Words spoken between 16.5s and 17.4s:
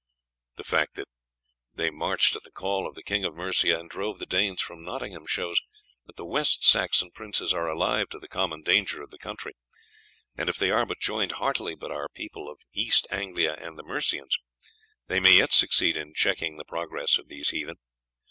the progress of